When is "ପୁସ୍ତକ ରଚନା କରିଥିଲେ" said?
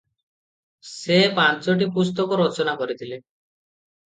1.99-3.19